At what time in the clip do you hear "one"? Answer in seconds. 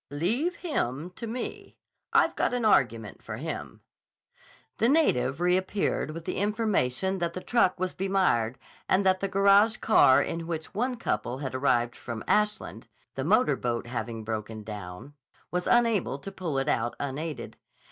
10.73-10.95